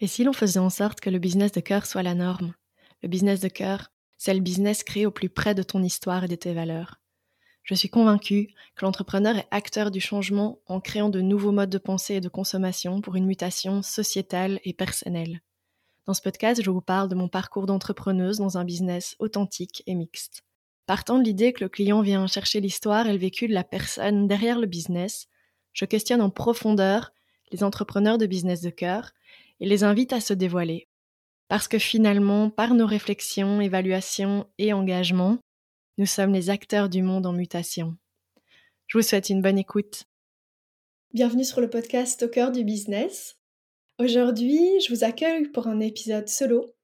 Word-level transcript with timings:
Et 0.00 0.06
si 0.06 0.22
l'on 0.22 0.32
faisait 0.32 0.60
en 0.60 0.70
sorte 0.70 1.00
que 1.00 1.10
le 1.10 1.18
business 1.18 1.50
de 1.50 1.60
cœur 1.60 1.84
soit 1.84 2.04
la 2.04 2.14
norme? 2.14 2.54
Le 3.02 3.08
business 3.08 3.40
de 3.40 3.48
cœur, 3.48 3.90
c'est 4.16 4.34
le 4.34 4.40
business 4.40 4.84
créé 4.84 5.06
au 5.06 5.10
plus 5.10 5.28
près 5.28 5.56
de 5.56 5.64
ton 5.64 5.82
histoire 5.82 6.24
et 6.24 6.28
de 6.28 6.36
tes 6.36 6.54
valeurs. 6.54 7.00
Je 7.64 7.74
suis 7.74 7.88
convaincue 7.88 8.54
que 8.76 8.84
l'entrepreneur 8.84 9.36
est 9.36 9.48
acteur 9.50 9.90
du 9.90 10.00
changement 10.00 10.60
en 10.66 10.80
créant 10.80 11.10
de 11.10 11.20
nouveaux 11.20 11.52
modes 11.52 11.70
de 11.70 11.78
pensée 11.78 12.14
et 12.14 12.20
de 12.20 12.28
consommation 12.28 13.00
pour 13.00 13.16
une 13.16 13.26
mutation 13.26 13.82
sociétale 13.82 14.60
et 14.64 14.72
personnelle. 14.72 15.42
Dans 16.06 16.14
ce 16.14 16.22
podcast, 16.22 16.62
je 16.62 16.70
vous 16.70 16.80
parle 16.80 17.08
de 17.08 17.14
mon 17.16 17.28
parcours 17.28 17.66
d'entrepreneuse 17.66 18.38
dans 18.38 18.56
un 18.56 18.64
business 18.64 19.16
authentique 19.18 19.82
et 19.86 19.94
mixte. 19.94 20.44
Partant 20.86 21.18
de 21.18 21.24
l'idée 21.24 21.52
que 21.52 21.64
le 21.64 21.68
client 21.68 22.00
vient 22.00 22.26
chercher 22.28 22.60
l'histoire 22.60 23.06
et 23.08 23.12
le 23.12 23.18
vécu 23.18 23.48
de 23.48 23.52
la 23.52 23.64
personne 23.64 24.28
derrière 24.28 24.60
le 24.60 24.66
business, 24.66 25.26
je 25.72 25.84
questionne 25.84 26.22
en 26.22 26.30
profondeur 26.30 27.12
les 27.52 27.62
entrepreneurs 27.62 28.16
de 28.16 28.26
business 28.26 28.62
de 28.62 28.70
cœur 28.70 29.12
et 29.60 29.66
les 29.66 29.84
invite 29.84 30.12
à 30.12 30.20
se 30.20 30.34
dévoiler. 30.34 30.88
Parce 31.48 31.68
que 31.68 31.78
finalement, 31.78 32.50
par 32.50 32.74
nos 32.74 32.86
réflexions, 32.86 33.60
évaluations 33.60 34.46
et 34.58 34.72
engagements, 34.72 35.38
nous 35.96 36.06
sommes 36.06 36.32
les 36.32 36.50
acteurs 36.50 36.88
du 36.88 37.02
monde 37.02 37.26
en 37.26 37.32
mutation. 37.32 37.96
Je 38.86 38.98
vous 38.98 39.02
souhaite 39.02 39.30
une 39.30 39.42
bonne 39.42 39.58
écoute. 39.58 40.04
Bienvenue 41.12 41.44
sur 41.44 41.60
le 41.60 41.70
podcast 41.70 42.22
Au 42.22 42.28
cœur 42.28 42.52
du 42.52 42.64
business. 42.64 43.36
Aujourd'hui, 43.98 44.60
je 44.80 44.94
vous 44.94 45.04
accueille 45.04 45.48
pour 45.48 45.66
un 45.66 45.80
épisode 45.80 46.28
solo. 46.28 46.74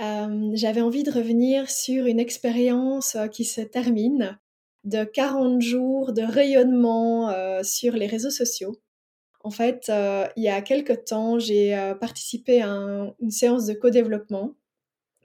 Euh, 0.00 0.50
j'avais 0.54 0.80
envie 0.80 1.04
de 1.04 1.10
revenir 1.10 1.70
sur 1.70 2.06
une 2.06 2.20
expérience 2.20 3.16
euh, 3.16 3.28
qui 3.28 3.44
se 3.44 3.60
termine 3.60 4.38
de 4.84 5.04
40 5.04 5.60
jours 5.60 6.12
de 6.12 6.22
rayonnement 6.22 7.30
euh, 7.30 7.62
sur 7.62 7.94
les 7.94 8.06
réseaux 8.06 8.30
sociaux. 8.30 8.76
En 9.42 9.50
fait, 9.50 9.88
euh, 9.88 10.26
il 10.36 10.42
y 10.42 10.48
a 10.48 10.60
quelques 10.60 11.04
temps, 11.04 11.38
j'ai 11.38 11.76
euh, 11.76 11.94
participé 11.94 12.60
à 12.60 12.68
une 13.20 13.30
séance 13.30 13.66
de 13.66 13.72
co-développement 13.72 14.54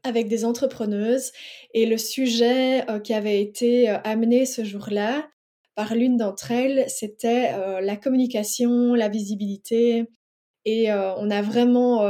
avec 0.03 0.27
des 0.27 0.45
entrepreneuses 0.45 1.31
et 1.73 1.85
le 1.85 1.97
sujet 1.97 2.89
euh, 2.89 2.99
qui 2.99 3.13
avait 3.13 3.41
été 3.41 3.89
amené 3.89 4.45
ce 4.45 4.63
jour-là 4.63 5.27
par 5.75 5.95
l'une 5.95 6.15
d'entre 6.15 6.51
elles, 6.51 6.85
c'était 6.87 7.51
la 7.81 7.97
communication, 7.97 8.93
la 8.93 9.09
visibilité 9.09 10.05
et 10.63 10.89
on 10.93 11.29
a 11.29 11.41
vraiment 11.41 12.07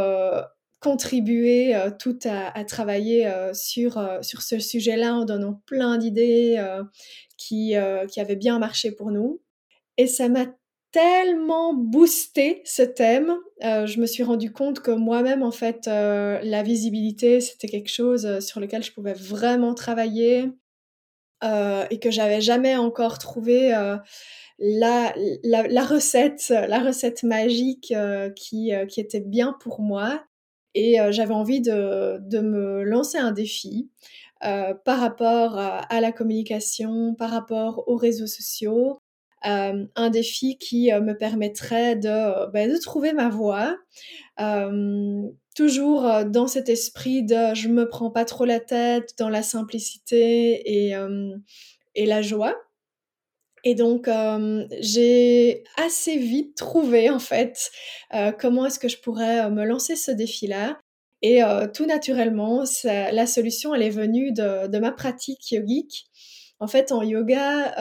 contribué 0.80 1.76
tout 1.98 2.20
à, 2.26 2.64
travailler 2.66 3.28
sur, 3.54 4.20
sur 4.22 4.44
ce 4.44 4.60
sujet-là 4.60 5.16
en 5.16 5.26
donnant 5.26 5.64
plein 5.66 5.98
d'idées 5.98 6.64
qui, 7.38 7.74
qui 8.08 8.20
avaient 8.20 8.36
bien 8.36 8.60
marché 8.60 8.92
pour 8.92 9.10
nous. 9.10 9.42
Et 9.98 10.06
ça 10.06 10.30
m'a 10.30 10.46
tellement 10.96 11.74
boosté 11.74 12.62
ce 12.64 12.82
thème. 12.82 13.36
Euh, 13.66 13.86
je 13.86 14.00
me 14.00 14.06
suis 14.06 14.24
rendu 14.24 14.54
compte 14.54 14.80
que 14.80 14.92
moi-même, 14.92 15.44
en 15.44 15.52
fait, 15.52 15.90
euh, 15.90 16.40
la 16.42 16.64
visibilité, 16.64 17.42
c'était 17.42 17.68
quelque 17.68 17.92
chose 17.92 18.26
euh, 18.26 18.40
sur 18.40 18.62
lequel 18.62 18.82
je 18.82 18.94
pouvais 18.94 19.12
vraiment 19.14 19.74
travailler 19.74 20.52
et 21.92 22.00
que 22.00 22.10
j'avais 22.10 22.42
jamais 22.42 22.76
encore 22.76 23.20
trouvé 23.20 23.70
la, 24.58 25.14
la, 25.44 25.86
recette, 25.86 26.50
la 26.50 26.80
recette 26.80 27.22
magique 27.22 27.94
qui, 28.36 28.72
qui 28.90 29.00
était 29.00 29.20
bien 29.20 29.56
pour 29.60 29.80
moi. 29.80 30.26
Et 30.74 30.98
j'avais 31.12 31.36
envie 31.36 31.62
de, 31.62 32.18
de, 32.20 32.40
me 32.40 32.82
lancer 32.82 33.20
un 33.20 33.32
défi. 33.32 33.92
par 34.42 35.00
rapport 35.00 35.60
à 35.60 36.02
la 36.02 36.12
communication, 36.12 37.14
par 37.14 37.30
rapport 37.30 37.84
aux 37.86 37.96
réseaux 37.96 38.26
sociaux, 38.26 38.98
euh, 39.46 39.86
un 39.96 40.10
défi 40.10 40.58
qui 40.58 40.92
euh, 40.92 41.02
me 41.02 41.16
permettrait 41.16 41.96
de, 41.96 42.08
euh, 42.10 42.48
ben, 42.48 42.72
de 42.72 42.78
trouver 42.78 43.14
ma 43.14 43.30
voie. 43.30 43.78
toujours 45.56 46.26
dans 46.26 46.48
cet 46.48 46.68
esprit 46.68 47.24
de 47.24 47.54
je 47.54 47.70
me 47.70 47.88
prends 47.88 48.12
pas 48.12 48.26
trop 48.26 48.44
la 48.44 48.60
tête, 48.60 49.14
dans 49.18 49.30
la 49.30 49.42
simplicité 49.42 50.90
et, 50.90 50.94
et 51.96 52.06
la 52.06 52.22
joie. 52.22 52.56
Et 53.64 53.74
donc, 53.74 54.10
j'ai 54.82 55.64
assez 55.78 56.18
vite 56.18 56.58
trouvé, 56.58 57.10
en 57.10 57.20
fait, 57.20 57.72
comment 58.38 58.66
est-ce 58.66 58.80
que 58.80 58.90
je 58.90 58.98
pourrais 58.98 59.50
me 59.50 59.64
lancer 59.64 59.96
ce 59.96 60.12
défi-là. 60.12 60.78
Et 61.22 61.40
tout 61.74 61.86
naturellement, 61.86 62.66
la 62.84 63.26
solution, 63.26 63.74
elle 63.74 63.84
est 63.84 63.90
venue 63.90 64.34
de, 64.34 64.68
de, 64.68 64.80
ma 64.80 64.92
pratique 64.92 65.50
yogique. 65.52 66.08
En 66.60 66.68
fait, 66.68 66.92
en 66.92 67.02
yoga, 67.02 67.74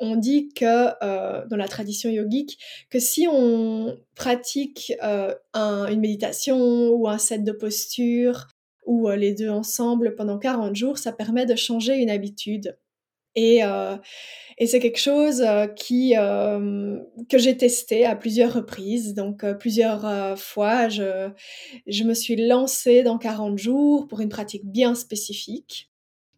on 0.00 0.16
dit 0.16 0.48
que 0.48 0.88
euh, 1.04 1.46
dans 1.46 1.56
la 1.56 1.68
tradition 1.68 2.10
yogique, 2.10 2.58
que 2.88 2.98
si 2.98 3.28
on 3.30 3.96
pratique 4.16 4.92
euh, 5.02 5.34
une 5.54 6.00
méditation 6.00 6.88
ou 6.88 7.06
un 7.06 7.18
set 7.18 7.44
de 7.44 7.52
postures 7.52 8.48
ou 8.86 9.08
euh, 9.08 9.16
les 9.16 9.34
deux 9.34 9.50
ensemble 9.50 10.14
pendant 10.16 10.38
40 10.38 10.74
jours, 10.74 10.98
ça 10.98 11.12
permet 11.12 11.46
de 11.46 11.54
changer 11.54 11.96
une 11.96 12.10
habitude. 12.10 12.78
Et, 13.36 13.60
c'est 14.66 14.80
quelque 14.80 14.98
chose 14.98 15.42
qui, 15.76 16.14
que 16.14 17.38
j'ai 17.38 17.56
testé 17.56 18.04
à 18.04 18.16
plusieurs 18.16 18.52
reprises. 18.52 19.14
Donc 19.14 19.44
plusieurs 19.58 20.36
fois, 20.36 20.88
je, 20.88 21.30
je 21.86 22.04
me 22.04 22.12
suis 22.12 22.34
lancée 22.34 23.04
dans 23.04 23.18
40 23.18 23.56
jours 23.56 24.08
pour 24.08 24.20
une 24.20 24.28
pratique 24.30 24.66
bien 24.66 24.96
spécifique. 24.96 25.89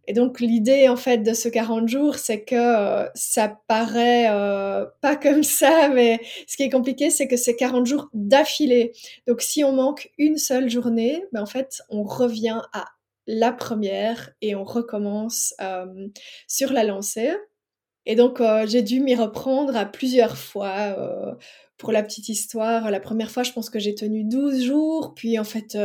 Et 0.08 0.14
donc 0.14 0.40
l'idée 0.40 0.88
en 0.88 0.96
fait 0.96 1.18
de 1.18 1.32
ce 1.32 1.48
40 1.48 1.88
jours, 1.88 2.16
c'est 2.16 2.42
que 2.42 2.54
euh, 2.56 3.08
ça 3.14 3.56
paraît 3.68 4.28
euh, 4.30 4.84
pas 5.00 5.16
comme 5.22 5.42
ça, 5.42 5.88
mais 5.88 6.20
ce 6.46 6.56
qui 6.56 6.64
est 6.64 6.70
compliqué, 6.70 7.10
c'est 7.10 7.28
que 7.28 7.36
c'est 7.36 7.56
40 7.56 7.86
jours 7.86 8.08
d'affilée. 8.12 8.92
Donc 9.26 9.42
si 9.42 9.62
on 9.64 9.72
manque 9.72 10.10
une 10.18 10.38
seule 10.38 10.68
journée, 10.68 11.24
ben, 11.32 11.42
en 11.42 11.46
fait, 11.46 11.82
on 11.88 12.02
revient 12.02 12.60
à 12.72 12.86
la 13.28 13.52
première 13.52 14.30
et 14.40 14.56
on 14.56 14.64
recommence 14.64 15.54
euh, 15.60 16.08
sur 16.48 16.72
la 16.72 16.82
lancée. 16.82 17.32
Et 18.04 18.16
donc 18.16 18.42
j'ai 18.66 18.82
dû 18.82 18.98
m'y 19.00 19.14
reprendre 19.14 19.76
à 19.76 19.86
plusieurs 19.86 20.36
fois. 20.36 20.96
pour 21.78 21.92
la 21.92 22.02
petite 22.02 22.28
histoire, 22.28 22.90
la 22.90 22.98
première 22.98 23.30
fois, 23.30 23.44
je 23.44 23.52
pense 23.52 23.70
que 23.70 23.78
j'ai 23.78 23.94
tenu 23.94 24.24
12 24.24 24.64
jours, 24.64 25.14
puis 25.14 25.38
en 25.38 25.44
fait 25.44 25.76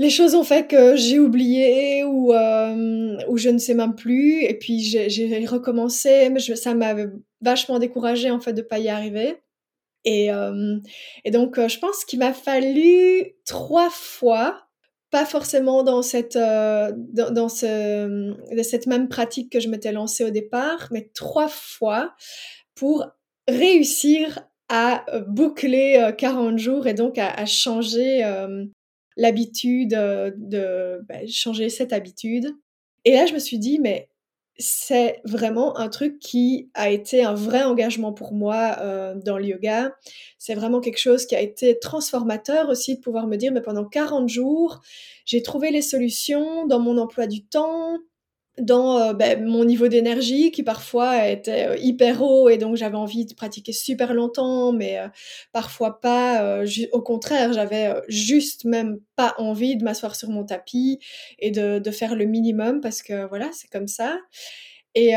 les 0.00 0.08
choses 0.08 0.34
ont 0.34 0.44
fait 0.44 0.66
que 0.66 0.96
j'ai 0.96 1.18
oublié 1.18 2.04
ou, 2.04 2.32
ou 3.28 3.36
je 3.36 3.48
ne 3.48 3.58
sais 3.58 3.74
même 3.74 3.94
plus. 3.94 4.42
Et 4.44 4.54
puis 4.54 4.80
j'ai 4.80 5.46
recommencé, 5.46 6.28
mais 6.30 6.40
ça 6.40 6.74
m'avait 6.74 7.08
vachement 7.40 7.78
découragée 7.78 8.30
en 8.30 8.40
fait 8.40 8.52
de 8.52 8.62
pas 8.62 8.78
y 8.78 8.88
arriver. 8.88 9.36
Et, 10.04 10.32
euh, 10.32 10.78
donc 11.30 11.58
euh, 11.58 11.68
je 11.68 11.78
pense 11.78 12.04
qu'il 12.04 12.20
m'a 12.20 12.32
fallu 12.32 13.34
trois 13.44 13.90
fois, 13.90 14.62
pas 15.10 15.26
forcément 15.26 15.82
dans 15.82 16.02
cette, 16.02 16.36
dans, 16.36 17.30
dans 17.30 17.48
ce, 17.48 18.34
cette 18.62 18.86
même 18.86 19.08
pratique 19.08 19.52
que 19.52 19.60
je 19.60 19.68
m'étais 19.68 19.92
lancée 19.92 20.24
au 20.24 20.30
départ, 20.30 20.88
mais 20.90 21.10
trois 21.14 21.48
fois 21.48 22.14
pour 22.74 23.06
réussir 23.48 24.40
à 24.68 25.04
boucler 25.26 26.12
40 26.16 26.58
jours 26.58 26.86
et 26.86 26.94
donc 26.94 27.18
à, 27.18 27.44
changer 27.44 28.22
l'habitude 29.20 29.94
euh, 29.94 30.30
de 30.36 31.00
bah, 31.06 31.26
changer 31.28 31.68
cette 31.68 31.92
habitude. 31.92 32.46
Et 33.04 33.12
là, 33.14 33.26
je 33.26 33.34
me 33.34 33.38
suis 33.38 33.58
dit, 33.58 33.78
mais 33.78 34.08
c'est 34.58 35.20
vraiment 35.24 35.78
un 35.78 35.88
truc 35.88 36.18
qui 36.18 36.70
a 36.74 36.90
été 36.90 37.24
un 37.24 37.34
vrai 37.34 37.62
engagement 37.62 38.12
pour 38.12 38.32
moi 38.34 38.76
euh, 38.80 39.14
dans 39.14 39.38
le 39.38 39.46
yoga. 39.46 39.94
C'est 40.38 40.54
vraiment 40.54 40.80
quelque 40.80 40.98
chose 40.98 41.26
qui 41.26 41.34
a 41.34 41.40
été 41.40 41.78
transformateur 41.78 42.68
aussi 42.68 42.96
de 42.96 43.00
pouvoir 43.00 43.26
me 43.26 43.36
dire, 43.36 43.52
mais 43.52 43.62
pendant 43.62 43.86
40 43.86 44.28
jours, 44.28 44.80
j'ai 45.24 45.42
trouvé 45.42 45.70
les 45.70 45.82
solutions 45.82 46.66
dans 46.66 46.78
mon 46.78 46.98
emploi 46.98 47.26
du 47.26 47.44
temps, 47.44 47.96
dans 48.58 48.98
euh, 48.98 49.12
ben, 49.12 49.44
mon 49.44 49.64
niveau 49.64 49.88
d'énergie 49.88 50.50
qui 50.50 50.62
parfois 50.62 51.28
était 51.28 51.68
euh, 51.68 51.76
hyper 51.76 52.22
haut 52.22 52.48
et 52.48 52.58
donc 52.58 52.76
j'avais 52.76 52.96
envie 52.96 53.24
de 53.24 53.34
pratiquer 53.34 53.72
super 53.72 54.12
longtemps 54.12 54.72
mais 54.72 54.98
euh, 54.98 55.08
parfois 55.52 56.00
pas 56.00 56.62
au 56.92 57.02
contraire 57.02 57.52
j'avais 57.52 57.94
juste 58.08 58.64
même 58.64 58.98
pas 59.16 59.34
envie 59.38 59.76
de 59.76 59.84
m'asseoir 59.84 60.14
sur 60.14 60.30
mon 60.30 60.44
tapis 60.44 60.98
et 61.38 61.50
de, 61.50 61.90
faire 61.90 62.14
le 62.14 62.24
minimum 62.24 62.80
parce 62.80 63.02
que 63.02 63.26
voilà 63.28 63.50
c'est 63.52 63.68
comme 63.68 63.88
ça. 63.88 64.16
Et, 64.94 65.12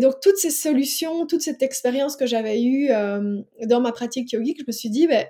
donc 0.00 0.14
toutes 0.20 0.36
ces 0.36 0.50
solutions 0.50 1.26
toute 1.26 1.40
cette 1.40 1.62
expérience 1.62 2.16
que 2.16 2.26
j'avais 2.26 2.62
eue 2.62 2.88
dans 2.88 3.80
ma 3.80 3.92
pratique 3.92 4.32
yogique 4.32 4.58
je 4.60 4.64
me 4.66 4.72
suis 4.72 4.90
dit 4.90 5.06
ben 5.06 5.24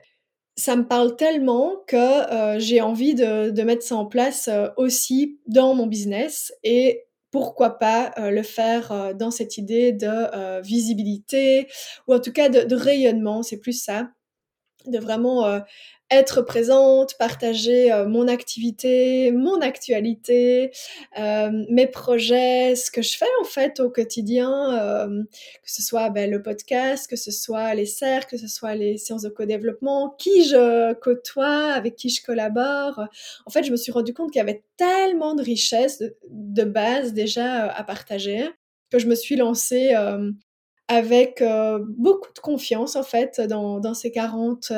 ça 0.56 0.74
me 0.76 0.86
parle 0.86 1.16
tellement 1.16 1.76
que 1.86 2.58
j'ai 2.58 2.80
envie 2.80 3.14
de, 3.14 3.62
mettre 3.62 3.82
ça 3.82 3.96
en 3.96 4.06
place 4.06 4.48
aussi 4.76 5.38
dans 5.46 5.74
mon 5.74 5.86
business 5.86 6.52
et 6.64 7.04
pourquoi 7.30 7.78
pas 7.78 8.12
euh, 8.18 8.30
le 8.30 8.42
faire 8.42 8.92
euh, 8.92 9.12
dans 9.14 9.30
cette 9.30 9.56
idée 9.56 9.92
de 9.92 10.06
euh, 10.06 10.60
visibilité 10.60 11.68
ou 12.06 12.14
en 12.14 12.20
tout 12.20 12.32
cas 12.32 12.48
de, 12.48 12.74
rayonnement, 12.74 13.42
c'est 13.42 13.58
plus 13.58 13.80
ça, 13.80 14.10
de 14.86 14.98
vraiment 14.98 15.60
être 16.10 16.42
présente, 16.42 17.16
partager 17.18 17.92
euh, 17.92 18.06
mon 18.06 18.26
activité, 18.26 19.30
mon 19.30 19.60
actualité, 19.60 20.72
euh, 21.18 21.50
mes 21.68 21.86
projets, 21.86 22.74
ce 22.74 22.90
que 22.90 23.00
je 23.00 23.16
fais 23.16 23.26
en 23.40 23.44
fait 23.44 23.78
au 23.78 23.90
quotidien, 23.90 24.50
euh, 24.78 25.22
que 25.62 25.70
ce 25.70 25.82
soit 25.82 26.10
ben, 26.10 26.28
le 26.28 26.42
podcast, 26.42 27.08
que 27.08 27.16
ce 27.16 27.30
soit 27.30 27.74
les 27.74 27.86
cercles, 27.86 28.30
que 28.30 28.38
ce 28.38 28.48
soit 28.48 28.74
les 28.74 28.98
séances 28.98 29.22
de 29.22 29.28
co-développement, 29.28 30.10
qui 30.18 30.44
je 30.44 30.94
côtoie, 30.94 31.72
avec 31.72 31.94
qui 31.94 32.08
je 32.08 32.24
collabore. 32.24 33.04
En 33.46 33.50
fait, 33.50 33.62
je 33.62 33.70
me 33.70 33.76
suis 33.76 33.92
rendu 33.92 34.12
compte 34.12 34.32
qu'il 34.32 34.40
y 34.40 34.42
avait 34.42 34.64
tellement 34.76 35.34
de 35.34 35.42
richesses 35.42 36.02
de, 36.28 36.64
base 36.64 37.14
déjà 37.14 37.66
à 37.66 37.84
partager 37.84 38.48
que 38.90 38.98
je 38.98 39.06
me 39.06 39.14
suis 39.14 39.36
lancée 39.36 39.94
avec 40.88 41.42
beaucoup 41.88 42.32
de 42.34 42.38
confiance 42.40 42.96
en 42.96 43.02
fait 43.02 43.40
dans, 43.40 43.80
dans 43.80 43.94
ces 43.94 44.10
40 44.10 44.72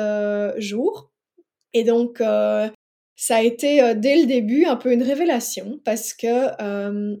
jours. 0.57 1.12
Et 1.73 1.83
donc, 1.83 2.21
euh, 2.21 2.69
ça 3.15 3.37
a 3.37 3.41
été 3.41 3.81
euh, 3.81 3.93
dès 3.95 4.17
le 4.17 4.25
début 4.25 4.65
un 4.65 4.75
peu 4.75 4.91
une 4.91 5.03
révélation 5.03 5.79
parce 5.83 6.13
que 6.13 6.61
euh, 6.61 7.15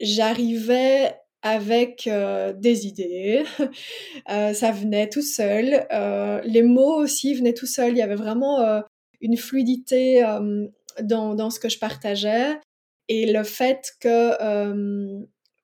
j'arrivais 0.00 1.14
avec 1.42 2.10
des 2.56 2.86
idées, 2.88 3.44
ça 4.26 4.72
venait 4.72 5.08
tout 5.08 5.22
seul, 5.22 5.86
les 6.44 6.62
mots 6.62 6.96
aussi 6.96 7.32
venaient 7.32 7.54
tout 7.54 7.66
seul, 7.66 7.92
il 7.92 7.98
y 7.98 8.02
avait 8.02 8.16
vraiment 8.16 8.82
une 9.20 9.36
fluidité 9.36 10.20
dans, 11.00 11.50
ce 11.50 11.60
que 11.60 11.68
je 11.68 11.78
partageais. 11.78 12.58
Et 13.06 13.32
le 13.32 13.44
fait 13.44 13.92
que, 14.00 14.36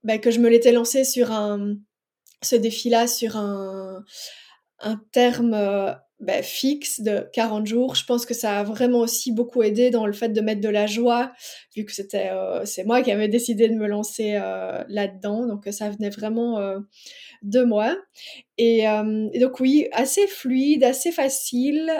ben, 0.04 0.20
que 0.20 0.30
je 0.30 0.38
me 0.38 0.48
l'étais 0.48 0.70
lancé 0.70 1.02
sur 1.02 1.32
un, 1.32 1.74
ce 2.40 2.54
défi-là 2.54 3.08
sur 3.08 3.36
un, 3.36 4.04
un 4.78 5.00
terme 5.10 5.96
bah, 6.20 6.42
fixe 6.42 7.00
de 7.00 7.28
40 7.32 7.66
jours. 7.66 7.96
Je 7.96 8.04
pense 8.04 8.24
que 8.24 8.34
ça 8.34 8.60
a 8.60 8.62
vraiment 8.62 9.00
aussi 9.00 9.32
beaucoup 9.32 9.62
aidé 9.62 9.90
dans 9.90 10.06
le 10.06 10.12
fait 10.12 10.28
de 10.28 10.40
mettre 10.40 10.60
de 10.60 10.68
la 10.68 10.86
joie, 10.86 11.32
vu 11.76 11.84
que 11.84 11.92
c'était 11.92 12.30
euh, 12.30 12.64
c'est 12.64 12.84
moi 12.84 13.02
qui 13.02 13.10
avais 13.10 13.28
décidé 13.28 13.68
de 13.68 13.74
me 13.74 13.88
lancer 13.88 14.38
euh, 14.40 14.84
là-dedans. 14.88 15.46
Donc 15.46 15.66
ça 15.72 15.90
venait 15.90 16.10
vraiment 16.10 16.58
euh, 16.58 16.78
de 17.42 17.62
moi. 17.62 17.96
Et, 18.58 18.84
donc 19.40 19.58
oui, 19.58 19.88
assez 19.92 20.26
fluide, 20.28 20.84
assez 20.84 21.10
facile 21.10 21.90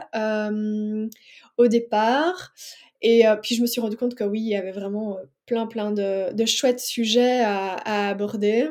au 1.58 1.66
départ. 1.66 2.54
Et 3.02 3.24
puis 3.42 3.56
je 3.56 3.62
me 3.62 3.66
suis 3.66 3.80
rendu 3.80 3.96
compte 3.96 4.14
que 4.14 4.24
oui, 4.24 4.40
il 4.40 4.48
y 4.48 4.56
avait 4.56 4.72
vraiment 4.72 5.18
plein 5.44 5.66
plein 5.66 5.90
de, 5.90 6.32
de 6.32 6.46
chouettes 6.46 6.80
sujets 6.80 7.40
à, 7.40 8.08
aborder. 8.08 8.68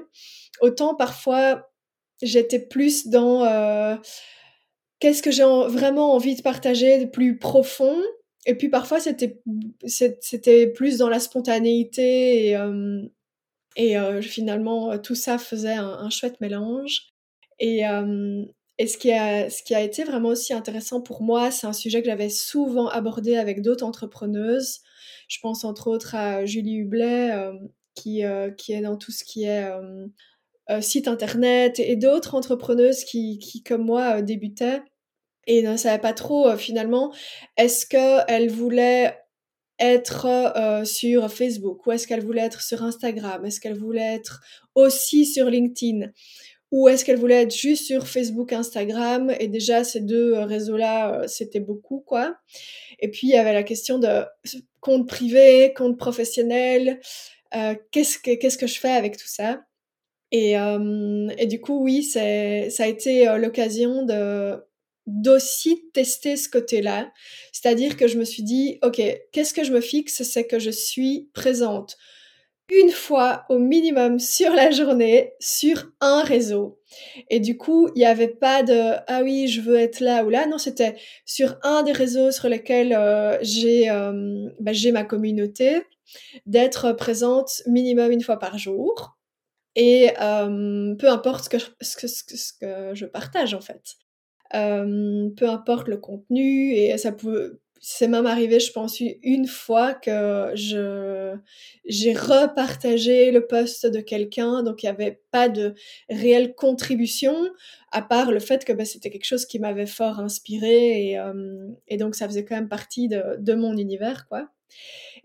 Autant 0.61 0.95
parfois 0.95 1.69
j'étais 2.21 2.59
plus 2.59 3.07
dans 3.07 3.43
qu'est-ce 5.03 5.21
que 5.21 5.31
j'ai 5.31 5.43
vraiment 5.43 6.13
envie 6.13 6.33
de 6.33 6.41
partager 6.41 6.97
de 6.97 7.09
plus 7.09 7.37
profond? 7.37 8.01
Et 8.45 8.55
puis 8.55 8.69
parfois, 8.69 9.01
c'était, 9.01 9.41
c'était 9.85 10.67
plus 10.67 10.97
dans 10.97 11.09
la 11.09 11.19
spontanéité 11.19 12.47
et, 12.47 12.55
euh, 12.55 13.01
et 13.75 13.97
euh, 13.97 14.21
finalement, 14.21 14.97
tout 14.99 15.15
ça 15.15 15.37
faisait 15.37 15.73
un, 15.73 16.09
chouette 16.09 16.39
mélange. 16.39 17.09
Et, 17.59 17.85
euh, 17.85 18.45
et 18.77 18.87
ce, 18.87 18.97
qui 18.97 19.11
a, 19.11 19.49
ce 19.49 19.61
qui 19.61 19.75
a 19.75 19.81
été 19.81 20.05
vraiment 20.05 20.29
aussi 20.29 20.53
intéressant 20.53 21.01
pour 21.01 21.21
moi, 21.21 21.51
c'est 21.51 21.67
un 21.67 21.73
sujet 21.73 22.01
que 22.01 22.07
j'avais 22.07 22.29
souvent 22.29 22.87
abordé 22.87 23.35
avec 23.35 23.61
d'autres 23.61 23.85
entrepreneuses. 23.85 24.79
Je 25.27 25.39
pense 25.41 25.65
entre 25.65 25.87
autres 25.89 26.15
à 26.15 26.45
Julie 26.45 26.77
Hublet, 26.77 27.29
qui, 27.93 28.23
qui 28.57 28.71
est 28.71 28.81
dans 28.81 28.95
tout 28.95 29.11
ce 29.11 29.25
qui 29.25 29.43
est 29.43 29.69
site 30.79 31.09
internet, 31.09 31.79
et 31.79 31.97
d'autres 31.97 32.35
entrepreneuses 32.35 33.03
qui, 33.03 33.37
qui, 33.39 33.63
comme 33.63 33.83
moi, 33.83 34.21
débutaient 34.21 34.81
et 35.47 35.61
ne 35.61 35.77
savait 35.77 36.01
pas 36.01 36.13
trop 36.13 36.47
euh, 36.47 36.57
finalement 36.57 37.13
est-ce 37.57 37.85
qu'elle 37.85 38.49
voulait 38.49 39.17
être 39.79 40.25
euh, 40.27 40.85
sur 40.85 41.31
Facebook 41.31 41.85
ou 41.85 41.91
est-ce 41.91 42.07
qu'elle 42.07 42.23
voulait 42.23 42.41
être 42.41 42.61
sur 42.61 42.83
Instagram? 42.83 43.45
Est-ce 43.45 43.59
qu'elle 43.59 43.77
voulait 43.77 44.15
être 44.15 44.41
aussi 44.75 45.25
sur 45.25 45.49
LinkedIn? 45.49 46.11
Ou 46.71 46.87
est-ce 46.87 47.05
qu'elle 47.05 47.17
voulait 47.17 47.43
être 47.43 47.55
juste 47.55 47.85
sur 47.85 48.07
Facebook, 48.07 48.53
Instagram? 48.53 49.31
Et 49.39 49.47
déjà, 49.47 49.83
ces 49.83 49.99
deux 49.99 50.39
réseaux-là, 50.39 51.21
euh, 51.21 51.27
c'était 51.27 51.59
beaucoup, 51.59 51.99
quoi. 51.99 52.35
Et 52.99 53.09
puis, 53.11 53.27
il 53.27 53.31
y 53.31 53.35
avait 53.35 53.53
la 53.53 53.63
question 53.63 53.99
de 53.99 54.23
compte 54.79 55.07
privé, 55.07 55.73
compte 55.75 55.97
professionnel. 55.97 56.99
qu'est-ce, 57.91 58.17
que, 58.17 58.35
qu'est-ce 58.35 58.57
que 58.57 58.67
je 58.67 58.79
fais 58.79 58.91
avec 58.91 59.17
tout 59.17 59.27
ça? 59.27 59.61
Et, 60.31 60.53
et, 60.53 61.45
du 61.45 61.61
coup, 61.61 61.83
oui, 61.83 62.01
c'est, 62.01 62.71
ça 62.71 62.85
a 62.85 62.87
été 62.87 63.25
l'occasion 63.37 64.03
de 64.03 64.59
d'aussi 65.05 65.89
tester 65.93 66.37
ce 66.37 66.49
côté-là. 66.49 67.11
C'est-à-dire 67.51 67.97
que 67.97 68.07
je 68.07 68.17
me 68.17 68.25
suis 68.25 68.43
dit, 68.43 68.79
OK, 68.83 69.01
qu'est-ce 69.31 69.53
que 69.53 69.63
je 69.63 69.73
me 69.73 69.81
fixe? 69.81 70.23
C'est 70.23 70.47
que 70.47 70.59
je 70.59 70.71
suis 70.71 71.29
présente 71.33 71.97
une 72.71 72.91
fois 72.91 73.45
au 73.49 73.59
minimum 73.59 74.19
sur 74.19 74.51
la 74.53 74.71
journée 74.71 75.33
sur 75.39 75.91
un 76.01 76.23
réseau. 76.23 76.79
Et 77.29 77.39
du 77.39 77.57
coup, 77.57 77.89
il 77.95 77.99
n'y 77.99 78.05
avait 78.05 78.27
pas 78.27 78.63
de 78.63 78.93
ah 79.07 79.21
oui, 79.23 79.47
je 79.47 79.61
veux 79.61 79.75
être 79.75 79.99
là 79.99 80.23
ou 80.23 80.29
là. 80.29 80.47
Non, 80.47 80.57
c'était 80.57 80.95
sur 81.25 81.57
un 81.63 81.83
des 81.83 81.91
réseaux 81.91 82.31
sur 82.31 82.49
lesquels 82.49 82.93
euh, 82.93 83.37
j'ai 83.41 83.89
euh, 83.89 84.49
bah, 84.59 84.73
j'ai 84.73 84.91
ma 84.91 85.03
communauté, 85.03 85.81
d'être 86.45 86.93
présente 86.93 87.61
minimum 87.67 88.11
une 88.11 88.21
fois 88.21 88.37
par 88.39 88.57
jour. 88.57 89.17
Et 89.75 90.11
euh, 90.21 90.95
peu 90.95 91.09
importe 91.09 91.45
ce 91.81 91.97
que 91.97 92.95
je 92.95 93.05
partage 93.05 93.53
en 93.53 93.61
fait. 93.61 93.81
Euh, 94.55 95.29
peu 95.35 95.49
importe 95.49 95.87
le 95.87 95.97
contenu, 95.97 96.73
et 96.73 96.95
ça 96.99 97.11
peut, 97.11 97.59
c'est 97.81 98.07
même 98.07 98.27
arrivé, 98.27 98.59
je 98.59 98.71
pense, 98.71 99.01
une 99.01 99.47
fois 99.47 99.93
que 99.93 100.51
je 100.53 101.35
j'ai 101.85 102.13
repartagé 102.13 103.31
le 103.31 103.47
post 103.47 103.87
de 103.87 103.99
quelqu'un, 103.99 104.61
donc 104.61 104.83
il 104.83 104.85
n'y 104.85 104.91
avait 104.91 105.21
pas 105.31 105.49
de 105.49 105.73
réelle 106.07 106.53
contribution, 106.53 107.35
à 107.91 108.03
part 108.03 108.31
le 108.31 108.39
fait 108.39 108.63
que 108.63 108.73
bah, 108.73 108.85
c'était 108.85 109.09
quelque 109.09 109.25
chose 109.25 109.45
qui 109.47 109.57
m'avait 109.57 109.87
fort 109.87 110.19
inspiré, 110.19 111.09
et, 111.09 111.19
euh, 111.19 111.67
donc 111.97 112.13
ça 112.15 112.27
faisait 112.27 112.45
quand 112.45 112.55
même 112.55 112.69
partie 112.69 113.07
de, 113.07 113.53
mon 113.53 113.75
univers, 113.75 114.27
quoi. 114.27 114.49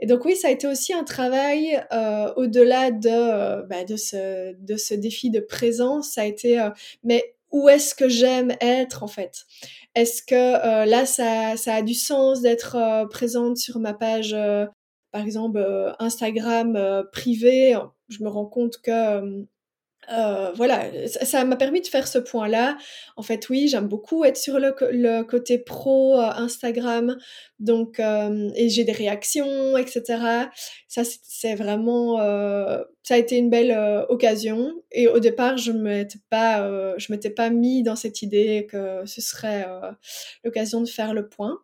Et 0.00 0.06
donc 0.06 0.24
oui, 0.24 0.36
ça 0.36 0.48
a 0.48 0.50
été 0.50 0.66
aussi 0.66 0.92
un 0.94 1.04
travail 1.04 1.80
euh, 1.92 2.32
au-delà 2.36 2.90
de, 2.92 3.66
bah, 3.66 3.84
de, 3.84 3.96
ce, 3.96 4.54
de 4.54 4.76
ce 4.76 4.94
défi 4.94 5.30
de 5.30 5.40
présence, 5.40 6.12
ça 6.12 6.22
a 6.22 6.24
été, 6.24 6.66
mais 7.04 7.34
où 7.50 7.68
est-ce 7.68 7.94
que 7.94 8.08
j'aime 8.08 8.54
être 8.60 9.02
en 9.02 9.08
fait? 9.08 9.44
Est-ce 9.94 10.22
que 10.22 10.34
euh, 10.34 10.84
là, 10.84 11.06
ça, 11.06 11.56
ça, 11.56 11.74
a 11.74 11.82
du 11.82 11.94
sens 11.94 12.40
d'être 12.42 12.76
euh, 12.76 13.06
présente 13.06 13.56
sur 13.56 13.78
ma 13.80 13.94
page, 13.94 14.32
euh, 14.34 14.66
par 15.12 15.22
exemple, 15.22 15.58
Instagram 15.98 17.04
privée? 17.12 17.76
Je 18.08 18.22
me 18.22 18.28
rends 18.28 18.46
compte 18.46 18.78
que 18.82 19.46
euh, 20.10 20.52
voilà, 20.54 20.86
ça 21.06 21.44
m'a 21.44 21.56
permis 21.56 21.80
de 21.80 21.86
faire 21.86 22.08
ce 22.08 22.18
point-là. 22.18 22.78
En 23.16 23.22
fait, 23.22 23.48
oui, 23.48 23.68
j'aime 23.68 23.88
beaucoup 23.88 24.24
être 24.24 24.36
sur 24.36 24.58
le, 24.58 25.22
côté 25.22 25.58
pro 25.58 26.18
euh, 26.18 26.30
Instagram, 26.36 27.16
donc 27.58 28.00
euh, 28.00 28.50
et 28.54 28.68
j'ai 28.68 28.84
des 28.84 28.92
réactions, 28.92 29.76
etc. 29.76 30.02
Ça, 30.88 31.02
c'est 31.04 31.54
vraiment, 31.54 32.18
ça 33.02 33.14
a 33.14 33.18
été 33.18 33.36
une 33.36 33.50
belle 33.50 34.06
occasion. 34.08 34.72
Et 34.92 35.08
au 35.08 35.18
départ, 35.18 35.56
je 35.58 35.72
m'étais 35.72 36.20
pas, 36.30 36.96
je 36.98 37.12
m'étais 37.12 37.30
pas 37.30 37.50
mis 37.50 37.82
dans 37.82 37.96
cette 37.96 38.22
idée 38.22 38.66
que 38.70 39.02
ce 39.04 39.20
serait 39.20 39.66
l'occasion 40.44 40.80
de 40.80 40.88
faire 40.88 41.12
le 41.12 41.28
point. 41.28 41.58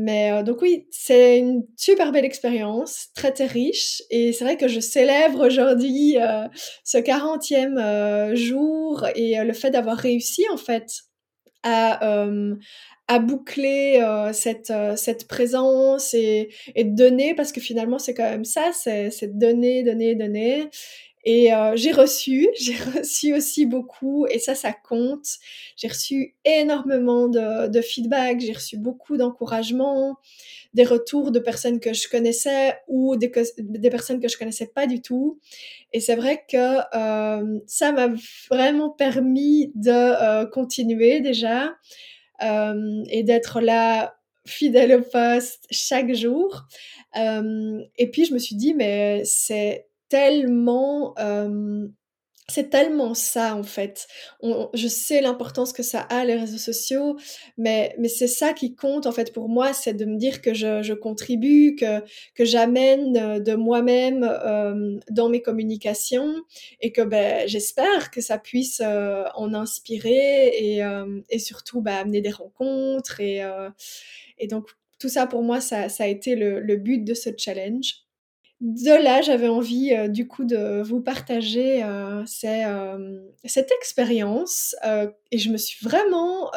Mais 0.00 0.30
euh, 0.30 0.44
donc 0.44 0.62
oui, 0.62 0.86
c'est 0.92 1.40
une 1.40 1.64
super 1.76 2.12
belle 2.12 2.24
expérience, 2.24 3.08
très 3.16 3.32
très 3.32 3.46
riche. 3.46 4.00
Et 4.10 4.32
c'est 4.32 4.44
vrai 4.44 4.56
que 4.56 4.68
je 4.68 4.78
célèbre 4.78 5.44
aujourd'hui 5.44 6.16
euh, 6.20 6.46
ce 6.84 6.98
40e 6.98 7.76
euh, 7.78 8.36
jour 8.36 9.04
et 9.16 9.42
le 9.42 9.52
fait 9.52 9.70
d'avoir 9.72 9.96
réussi 9.96 10.44
en 10.52 10.56
fait 10.56 11.02
à, 11.64 11.98
boucler 13.18 14.00
cette, 14.32 14.72
cette 14.94 15.26
présence 15.26 16.14
et, 16.14 16.50
et 16.76 16.84
donner, 16.84 17.34
parce 17.34 17.50
que 17.50 17.60
finalement 17.60 17.98
c'est 17.98 18.14
quand 18.14 18.30
même 18.30 18.44
ça, 18.44 18.70
c'est 18.72 19.36
donner, 19.36 19.82
donner, 19.82 20.14
donner. 20.14 20.68
Et 21.30 21.52
euh, 21.52 21.76
j'ai 21.76 21.92
reçu, 21.92 22.48
j'ai 22.58 22.76
reçu 22.76 23.34
aussi 23.34 23.66
beaucoup, 23.66 24.26
et 24.28 24.38
ça, 24.38 24.54
ça 24.54 24.72
compte. 24.72 25.26
J'ai 25.76 25.88
reçu 25.88 26.34
énormément 26.46 27.28
de, 27.28 27.80
feedback, 27.82 28.40
j'ai 28.40 28.54
reçu 28.54 28.78
beaucoup 28.78 29.18
d'encouragement, 29.18 30.16
des 30.72 30.84
retours 30.84 31.30
de 31.30 31.38
personnes 31.38 31.80
que 31.80 31.92
je 31.92 32.08
connaissais 32.08 32.78
ou 32.88 33.16
des, 33.16 33.28
personnes 33.28 34.20
que 34.20 34.28
je 34.28 34.38
connaissais 34.38 34.68
pas 34.74 34.86
du 34.86 35.02
tout. 35.02 35.38
Et 35.92 36.00
c'est 36.00 36.16
vrai 36.16 36.44
que 36.50 36.78
euh, 36.96 37.60
ça 37.66 37.92
m'a 37.92 38.08
vraiment 38.50 38.88
permis 38.88 39.70
de 39.74 39.90
euh, 39.90 40.46
continuer 40.46 41.20
déjà 41.20 41.76
et 42.40 43.22
d'être 43.24 43.60
là 43.60 44.14
fidèle 44.46 44.94
au 44.94 45.02
poste 45.02 45.66
chaque 45.70 46.14
jour. 46.14 46.64
Et 47.14 48.10
puis 48.10 48.24
je 48.24 48.32
me 48.32 48.38
suis 48.38 48.56
dit, 48.56 48.72
mais 48.72 49.24
c'est 49.24 49.87
tellement 50.08 51.14
c'est 52.50 52.70
tellement 52.70 53.14
ça 53.14 53.54
en 53.56 53.62
fait. 53.62 54.06
je 54.42 54.88
sais 54.88 55.20
l'importance 55.20 55.72
que 55.72 55.82
ça 55.82 56.00
a 56.00 56.24
les 56.24 56.34
réseaux 56.34 56.56
sociaux, 56.58 57.16
mais, 57.58 57.94
mais 57.98 58.08
c'est 58.08 58.26
ça 58.26 58.54
qui 58.54 58.74
compte 58.74 59.06
en 59.06 59.12
fait 59.12 59.32
pour 59.34 59.48
moi, 59.48 59.74
c'est 59.74 59.92
de 59.92 60.06
me 60.06 60.16
dire 60.16 60.40
que 60.40 60.54
je, 60.54 60.82
je 60.82 60.94
contribue, 60.94 61.76
que, 61.76 62.02
que 62.34 62.44
j'amène 62.46 63.42
de 63.42 63.54
moi-même 63.54 64.24
euh, 64.24 64.98
dans 65.10 65.28
mes 65.28 65.42
communications 65.42 66.34
et 66.80 66.90
que 66.90 67.02
ben, 67.02 67.46
j'espère 67.46 68.10
que 68.10 68.22
ça 68.22 68.38
puisse 68.38 68.80
euh, 68.82 69.24
en 69.34 69.52
inspirer 69.52 70.48
et, 70.56 70.82
euh, 70.82 71.20
et 71.28 71.38
surtout 71.38 71.82
ben, 71.82 71.96
amener 71.96 72.22
des 72.22 72.30
rencontres 72.30 73.20
et, 73.20 73.42
et 74.38 74.46
donc 74.46 74.70
tout 74.98 75.08
ça 75.08 75.26
pour 75.26 75.42
moi 75.42 75.60
ça, 75.60 75.88
ça 75.88 76.04
a 76.04 76.06
été 76.06 76.34
le, 76.34 76.60
le 76.60 76.76
but 76.76 77.04
de 77.04 77.14
ce 77.14 77.30
challenge 77.36 78.07
de 78.60 78.90
là, 78.90 79.22
j'avais 79.22 79.46
envie 79.46 79.94
euh, 79.94 80.08
du 80.08 80.26
coup 80.26 80.44
de 80.44 80.82
vous 80.82 81.00
partager 81.00 81.84
euh, 81.84 82.24
euh, 82.44 83.20
cette 83.44 83.70
expérience 83.70 84.74
et 85.30 85.38
je 85.38 85.50
me 85.50 85.56
suis 85.56 85.86
vraiment 85.86 86.50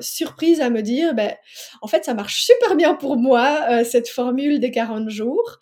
surprise 0.00 0.60
à 0.60 0.68
me 0.68 0.82
dire, 0.82 1.14
ben, 1.14 1.34
en 1.80 1.86
fait, 1.86 2.04
ça 2.04 2.12
marche 2.12 2.44
super 2.44 2.76
bien 2.76 2.94
pour 2.94 3.16
moi, 3.16 3.84
cette 3.84 4.08
formule 4.08 4.60
des 4.60 4.70
40 4.70 5.08
jours. 5.08 5.60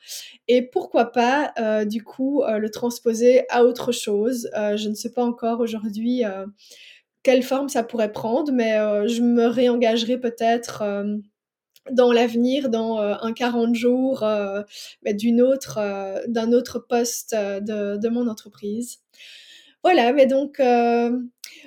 Et 0.48 0.62
pourquoi 0.62 1.12
pas, 1.12 1.52
du 1.84 2.02
coup, 2.02 2.42
le 2.46 2.70
transposer 2.70 3.44
à 3.50 3.64
autre 3.64 3.92
chose. 3.92 4.48
je 4.54 4.88
ne 4.88 4.94
sais 4.94 5.12
pas 5.12 5.24
encore 5.24 5.60
aujourd'hui 5.60 6.22
quelle 7.22 7.42
forme 7.42 7.68
ça 7.68 7.82
pourrait 7.82 8.12
prendre, 8.12 8.52
mais 8.52 8.74
je 9.08 9.20
me 9.20 9.46
réengagerai 9.46 10.18
peut-être 10.18 10.82
dans 11.90 12.12
l'avenir, 12.12 12.68
dans 12.68 13.00
euh, 13.00 13.14
un 13.20 13.32
40 13.32 13.74
jours 13.74 14.22
euh, 14.22 14.62
d'une 15.04 15.40
autre, 15.40 15.78
euh, 15.80 16.20
d'un 16.26 16.52
autre 16.52 16.78
poste 16.78 17.34
de, 17.34 17.96
de, 17.96 18.08
mon 18.08 18.28
entreprise. 18.28 18.98
Voilà, 19.82 20.12
mais 20.12 20.26
donc 20.26 20.60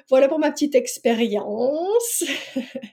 voilà 0.10 0.28
pour 0.28 0.40
ma 0.40 0.52
petite 0.52 0.76
expérience. 0.76 2.24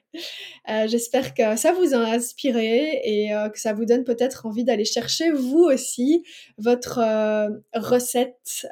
J'espère 0.87 1.35
que 1.35 1.57
ça 1.57 1.73
vous 1.73 1.95
a 1.95 1.99
inspiré 1.99 3.01
et 3.03 3.31
que 3.53 3.59
ça 3.59 3.73
vous 3.73 3.87
donne 3.87 4.05
peut-être 4.05 4.47
envie 4.47 4.63
d'aller 4.63 4.85
chercher 4.85 5.33
vous 5.33 5.65
aussi 5.65 6.23
votre 6.59 7.01
recette, 7.75 8.69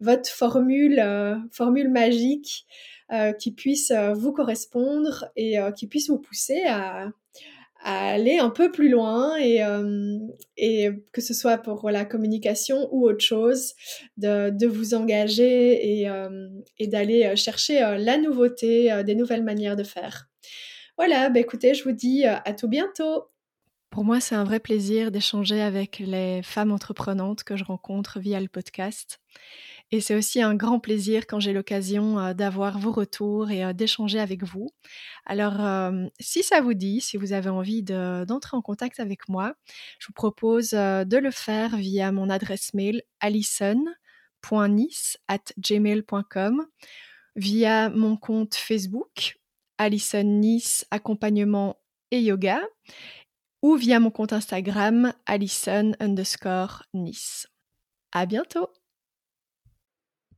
votre 0.00 0.28
formule, 0.28 1.40
formule 1.52 1.88
magique 1.88 2.66
qui 3.38 3.52
puisse 3.52 3.92
vous 4.14 4.32
correspondre 4.32 5.26
et 5.36 5.56
qui 5.76 5.86
puisse 5.86 6.08
vous 6.08 6.18
pousser 6.18 6.62
à 6.66 7.12
aller 7.84 8.38
un 8.38 8.48
peu 8.48 8.72
plus 8.72 8.88
loin 8.88 9.36
et, 9.36 9.62
euh, 9.62 10.92
que 11.12 11.20
ce 11.20 11.34
soit 11.34 11.58
pour 11.58 11.90
la 11.90 12.04
communication 12.06 12.88
ou 12.92 13.06
autre 13.06 13.24
chose, 13.24 13.74
de, 14.16 14.66
vous 14.66 14.94
engager 14.94 16.00
et, 16.00 16.08
euh, 16.08 16.48
d'aller 16.80 17.26
euh, 17.26 17.36
chercher 17.36 17.80
la 17.98 18.16
nouveauté, 18.16 19.02
des 19.04 19.14
nouvelles 19.14 19.44
manières 19.44 19.76
de 19.76 19.84
faire. 19.84 20.28
Voilà, 20.96 21.28
bah 21.28 21.40
écoutez, 21.40 21.74
je 21.74 21.84
vous 21.84 21.92
dis 21.92 22.24
à 22.24 22.52
tout 22.54 22.68
bientôt. 22.68 23.24
Pour 23.90 24.04
moi, 24.04 24.20
c'est 24.20 24.34
un 24.34 24.44
vrai 24.44 24.60
plaisir 24.60 25.10
d'échanger 25.10 25.60
avec 25.60 25.98
les 25.98 26.42
femmes 26.42 26.72
entreprenantes 26.72 27.44
que 27.44 27.56
je 27.56 27.64
rencontre 27.64 28.18
via 28.18 28.40
le 28.40 28.48
podcast. 28.48 29.20
Et 29.90 30.00
c'est 30.00 30.14
aussi 30.14 30.42
un 30.42 30.54
grand 30.54 30.80
plaisir 30.80 31.26
quand 31.26 31.40
j'ai 31.40 31.52
l'occasion 31.52 32.18
euh, 32.18 32.34
d'avoir 32.34 32.78
vos 32.78 32.90
retours 32.92 33.50
et 33.50 33.64
euh, 33.64 33.72
d'échanger 33.72 34.18
avec 34.18 34.42
vous. 34.42 34.70
Alors, 35.26 35.64
euh, 35.64 36.06
si 36.18 36.42
ça 36.42 36.60
vous 36.60 36.74
dit, 36.74 37.00
si 37.00 37.16
vous 37.16 37.32
avez 37.32 37.50
envie 37.50 37.82
d'entrer 37.82 38.56
en 38.56 38.62
contact 38.62 38.98
avec 38.98 39.28
moi, 39.28 39.54
je 39.98 40.06
vous 40.08 40.12
propose 40.12 40.70
de 40.70 41.16
le 41.16 41.30
faire 41.30 41.76
via 41.76 42.12
mon 42.12 42.30
adresse 42.30 42.74
mail 42.74 43.02
gmail.com 45.58 46.66
via 47.36 47.90
mon 47.90 48.16
compte 48.16 48.54
Facebook 48.54 49.38
Alison 49.78 50.22
Nice 50.24 50.86
Accompagnement 50.90 51.76
et 52.10 52.20
Yoga 52.20 52.60
ou 53.62 53.76
via 53.76 53.98
mon 53.98 54.10
compte 54.10 54.32
Instagram 54.32 55.12
Alison 55.26 55.92
underscore 56.00 56.84
Nice. 56.92 57.48
À 58.12 58.26
bientôt! 58.26 58.68